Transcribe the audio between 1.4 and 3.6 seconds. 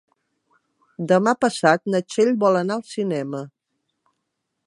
passat na Txell vol anar al cinema.